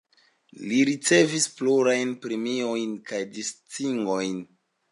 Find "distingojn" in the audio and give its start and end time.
3.37-4.45